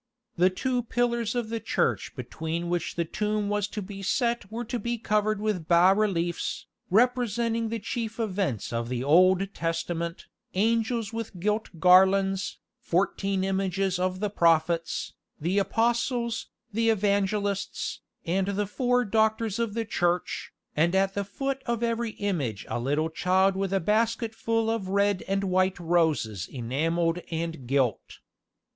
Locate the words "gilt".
11.39-11.79, 27.67-28.17